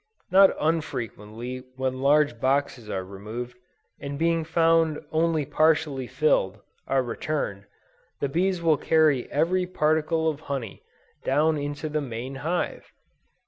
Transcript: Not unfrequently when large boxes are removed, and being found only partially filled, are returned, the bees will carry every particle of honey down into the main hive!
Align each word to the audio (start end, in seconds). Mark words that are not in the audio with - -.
Not 0.31 0.55
unfrequently 0.59 1.61
when 1.75 2.01
large 2.01 2.39
boxes 2.39 2.89
are 2.89 3.03
removed, 3.05 3.55
and 3.99 4.17
being 4.17 4.43
found 4.43 4.99
only 5.11 5.45
partially 5.45 6.07
filled, 6.07 6.57
are 6.87 7.03
returned, 7.03 7.65
the 8.19 8.27
bees 8.27 8.63
will 8.63 8.77
carry 8.77 9.31
every 9.31 9.67
particle 9.67 10.27
of 10.27 10.39
honey 10.39 10.81
down 11.23 11.55
into 11.59 11.87
the 11.87 12.01
main 12.01 12.33
hive! 12.41 12.91